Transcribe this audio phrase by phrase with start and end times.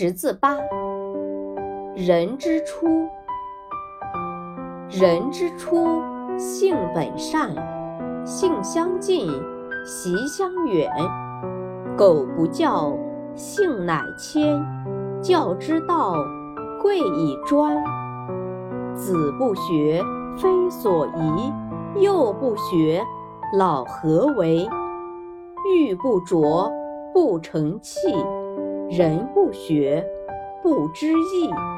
[0.00, 0.56] 识字八，
[1.96, 2.86] 人之初，
[4.88, 6.00] 人之初，
[6.38, 7.50] 性本善，
[8.24, 9.28] 性相近，
[9.84, 10.88] 习相远。
[11.96, 12.96] 苟不教，
[13.34, 14.64] 性乃迁。
[15.20, 16.14] 教之道，
[16.80, 17.76] 贵以专。
[18.94, 20.00] 子不学，
[20.36, 21.52] 非所宜；
[22.00, 23.04] 幼不学，
[23.52, 24.64] 老何为？
[25.74, 26.70] 玉不琢，
[27.12, 27.98] 不成器；
[28.90, 30.02] 人不学，
[30.62, 31.77] 不知义。